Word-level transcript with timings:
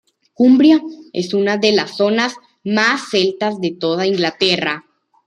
Cumbria 0.33 0.81
es 1.13 1.35
una 1.35 1.57
de 1.57 1.73
las 1.73 1.97
zonas 1.97 2.33
más 2.63 3.11
celtas 3.11 3.61
de 3.61 3.69
toda 3.75 4.07
Inglaterra. 4.07 4.85